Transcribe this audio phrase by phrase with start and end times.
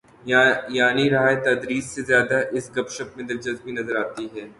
[0.77, 4.45] یعنی راہ تدریس سے زیادہ اس گپ شپ میں دلچسپی نظر آتی ہے۔